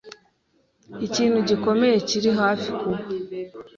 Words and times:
Ikintu 1.05 1.37
gikomeye 1.49 1.97
kiri 2.07 2.29
hafi 2.39 2.69
kuba. 2.79 2.97